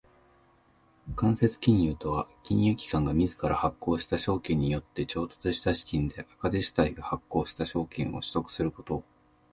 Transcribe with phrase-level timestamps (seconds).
[1.15, 9.03] 間接金融とは金融機関が自ら発行した証券によって調達した資金で赤字主体が発行した証券を取得すること。